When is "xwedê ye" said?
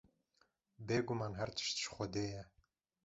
1.95-2.41